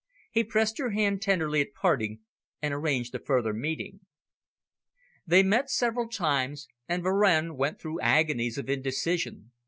He 0.31 0.43
pressed 0.43 0.79
her 0.79 0.89
hand 0.89 1.21
tenderly 1.21 1.61
at 1.61 1.75
parting, 1.75 2.21
and 2.59 2.73
arranged 2.73 3.13
a 3.13 3.19
further 3.19 3.53
meeting. 3.53 3.99
They 5.27 5.43
met 5.43 5.69
several 5.69 6.09
times, 6.09 6.67
and 6.87 7.03
Varenne 7.03 7.55
went 7.55 7.79
through 7.79 8.01
agonies 8.01 8.57
of 8.57 8.67
indecision. 8.67 9.51